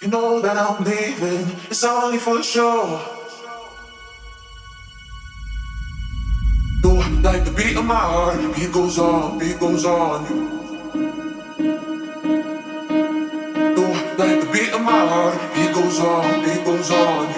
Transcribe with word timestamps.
You 0.00 0.06
know 0.06 0.40
that 0.40 0.56
I'm 0.56 0.84
leaving, 0.84 1.56
it's 1.68 1.82
only 1.82 2.18
for 2.18 2.40
show. 2.40 3.00
You 6.84 7.02
like 7.20 7.44
the 7.44 7.50
beat 7.50 7.76
of 7.76 7.84
my 7.84 7.96
heart, 7.96 8.54
beat 8.54 8.70
goes 8.72 8.96
on, 8.96 9.40
beat 9.40 9.58
goes 9.58 9.84
on. 9.84 10.24
You 13.76 13.86
like 14.16 14.40
the 14.40 14.48
beat 14.52 14.72
of 14.72 14.82
my 14.82 15.04
heart, 15.08 15.54
beat 15.56 15.74
goes 15.74 15.98
on, 15.98 16.44
beat 16.44 16.64
goes 16.64 16.90
on. 16.92 17.37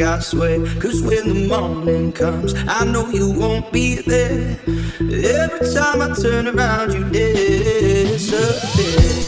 I 0.00 0.20
swear. 0.20 0.64
Cause 0.80 1.02
when 1.02 1.28
the 1.28 1.48
morning 1.48 2.12
comes, 2.12 2.54
I 2.66 2.84
know 2.84 3.08
you 3.10 3.30
won't 3.30 3.72
be 3.72 3.96
there. 3.96 4.58
Every 5.00 5.74
time 5.74 6.02
I 6.02 6.14
turn 6.14 6.46
around, 6.46 6.92
you 6.92 7.04
disappear. 7.10 9.27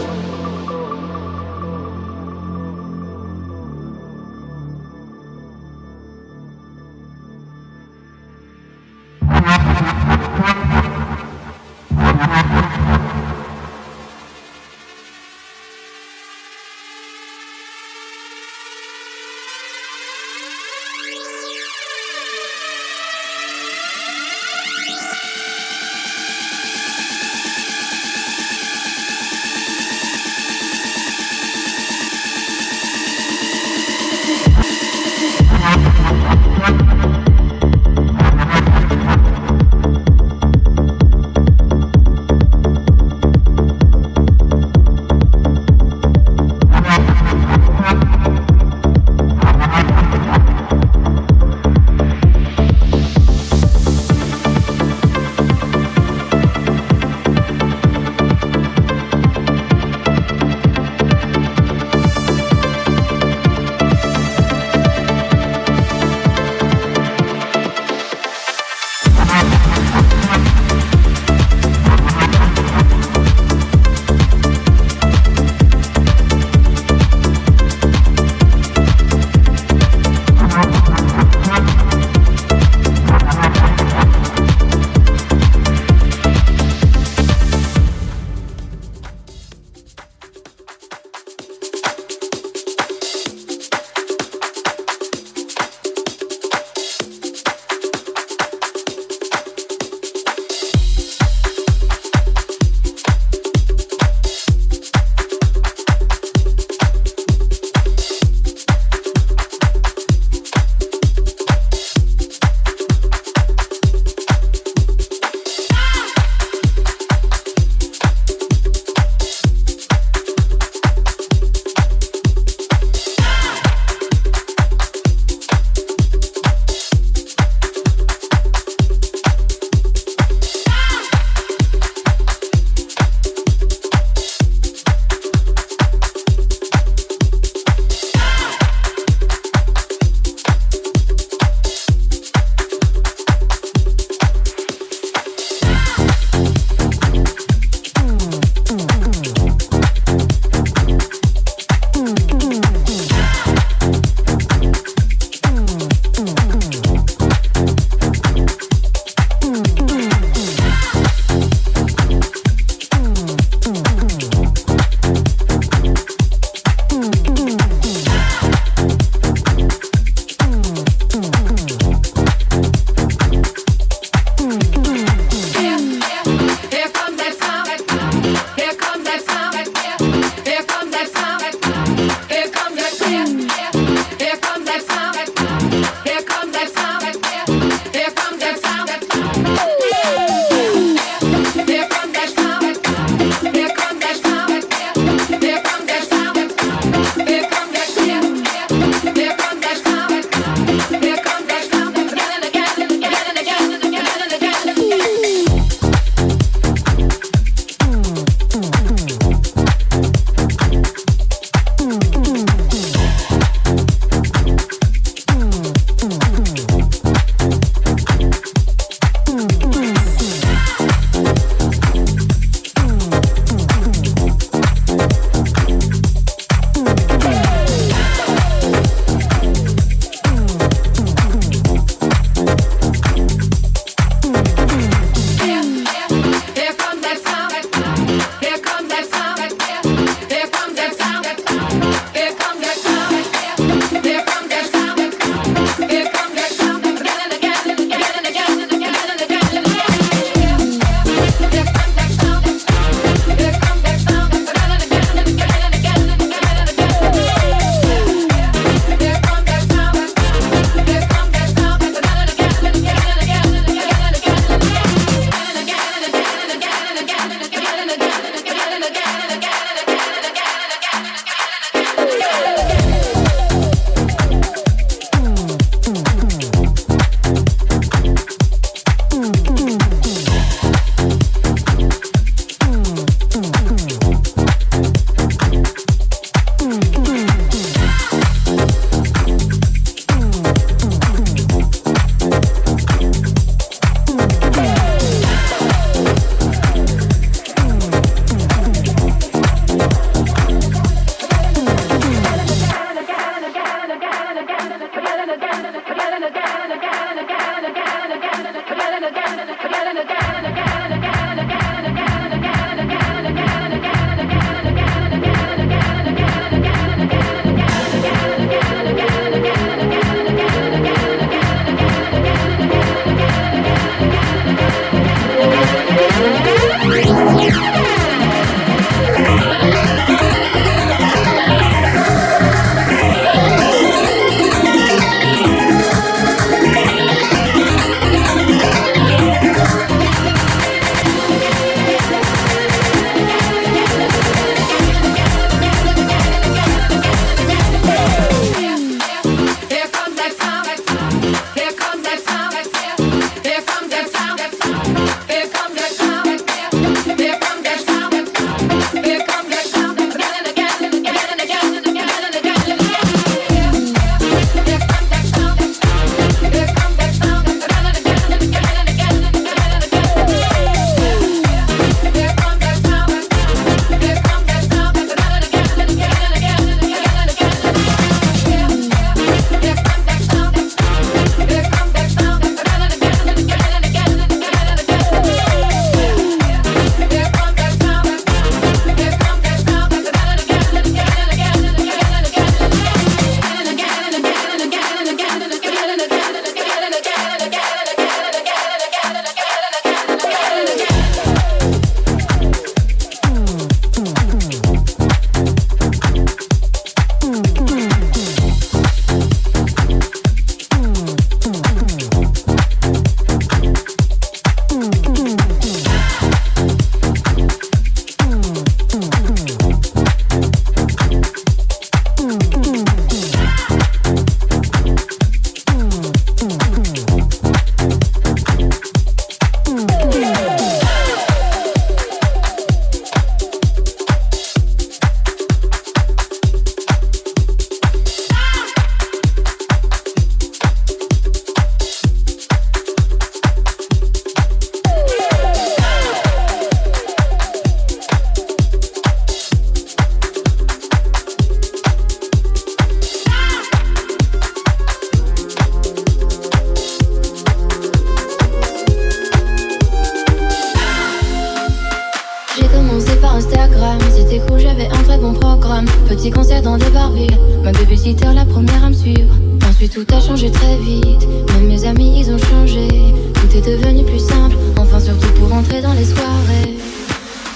Des 467.09 467.25
barvilles. 467.25 467.37
Ma 467.63 468.33
la 468.33 468.45
première 468.45 468.83
à 468.83 468.89
me 468.89 468.93
suivre. 468.93 469.33
Ensuite, 469.69 469.93
tout 469.93 470.15
a 470.15 470.19
changé 470.19 470.51
très 470.51 470.77
vite. 470.77 471.27
Même 471.53 471.67
mes 471.67 471.85
amis, 471.85 472.21
ils 472.21 472.31
ont 472.31 472.37
changé. 472.37 472.87
Tout 473.33 473.57
est 473.57 473.61
devenu 473.61 474.03
plus 474.03 474.19
simple. 474.19 474.55
Enfin, 474.77 474.99
surtout 474.99 475.31
pour 475.39 475.53
entrer 475.53 475.81
dans 475.81 475.93
les 475.93 476.05
soirées. 476.05 476.77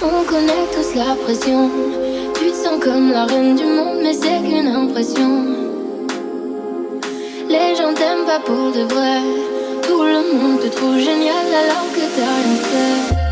On 0.02 0.24
connaît 0.26 0.66
tous 0.74 0.96
la 0.96 1.16
pression. 1.24 1.70
Tu 2.36 2.52
te 2.52 2.56
sens 2.56 2.80
comme 2.84 3.12
la 3.12 3.26
reine 3.26 3.56
du 3.56 3.64
monde, 3.64 3.98
mais 4.04 4.14
c'est 4.14 4.41
qu'une 4.48 4.68
impression. 4.68 5.46
Les 7.50 7.76
gens 7.76 7.93
t'aiment 7.93 8.26
pas 8.26 8.39
pour 8.46 8.72
de 8.72 8.84
vrai. 8.93 9.20
Tout 9.88 10.04
le 10.04 10.38
monde 10.38 10.60
te 10.62 10.68
trouve 10.68 10.98
génial 10.98 11.48
alors 11.64 11.88
que 11.93 12.06
t'as 12.16 12.36
rien 12.41 12.58
fait. 12.70 13.24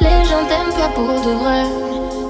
Les 0.00 0.24
gens 0.24 0.44
t'aiment 0.48 0.74
pas 0.74 0.88
pour 0.94 1.04
de 1.04 1.32
vrai. 1.32 1.64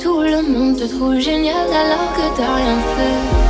Tout 0.02 0.20
le 0.20 0.42
monde 0.42 0.76
te 0.76 0.84
trouve 0.84 1.16
génial 1.20 1.68
alors 1.68 2.12
que 2.16 2.36
t'as 2.36 2.54
rien 2.56 2.78
fait. 2.96 3.41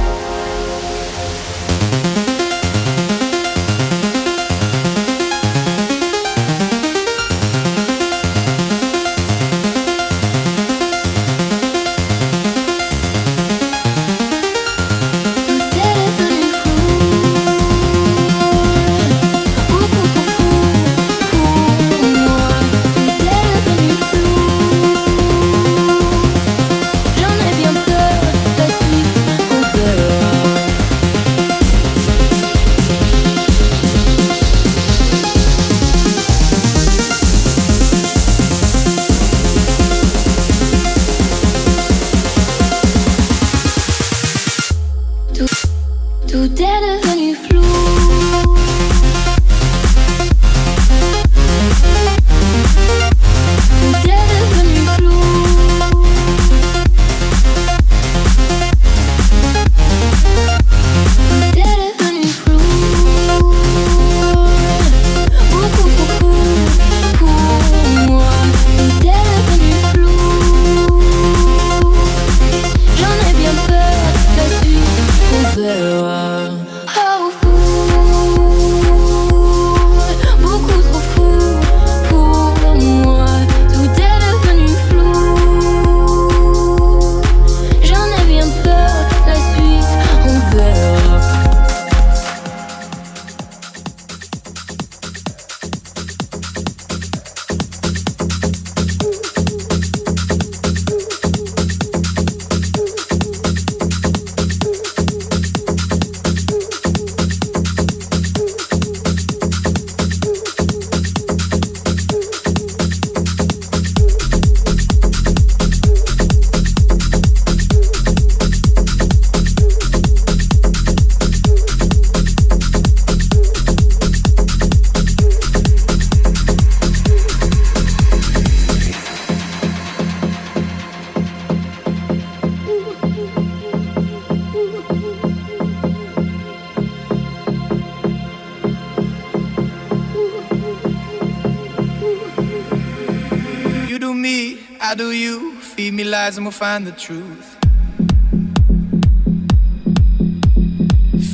Lies 146.12 146.36
and 146.36 146.44
we'll 146.44 146.52
find 146.52 146.86
the 146.86 146.92
truth. 146.92 147.56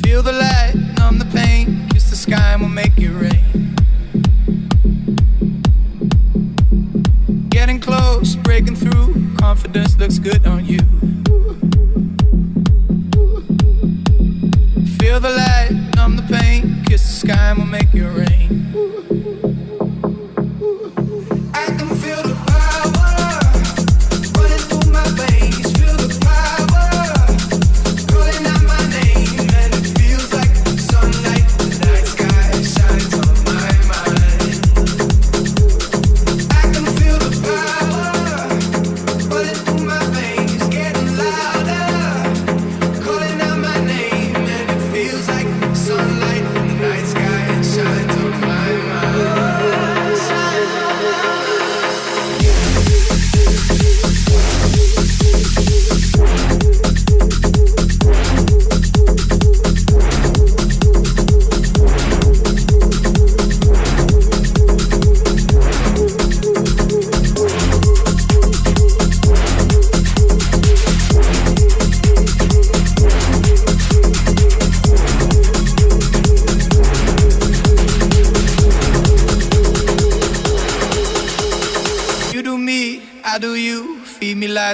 Feel 0.01 0.23
the 0.23 0.31
light, 0.31 0.73
numb 0.97 1.19
the 1.19 1.29
pain, 1.33 1.87
kiss 1.89 2.09
the 2.09 2.15
sky 2.15 2.53
and 2.53 2.61
we'll 2.61 2.69
make 2.69 2.97
it 2.97 3.09
rain. 3.09 3.75
Getting 7.49 7.81
close, 7.81 8.37
breaking 8.37 8.77
through, 8.77 9.35
confidence 9.37 9.97
looks 9.97 10.19
good 10.19 10.47
on 10.47 10.65
you. 10.65 10.79
Feel 14.99 15.19
the 15.19 15.33
light, 15.43 15.71
numb 15.95 16.15
the 16.15 16.25
pain, 16.29 16.83
kiss 16.85 17.03
the 17.03 17.27
sky 17.27 17.49
and 17.49 17.57
we'll 17.57 17.67
make 17.67 17.93
it 17.93 18.03
rain. 18.03 18.29